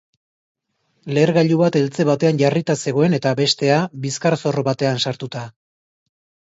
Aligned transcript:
Lehergailu 1.17 1.59
bat 1.59 1.77
eltze 1.81 2.05
batean 2.11 2.41
jarrita 2.43 2.77
zegoen 2.87 3.17
eta 3.19 3.37
bestea 3.43 3.79
bizkarzorro 4.09 4.67
batean 4.71 5.03
sartuta. 5.07 5.49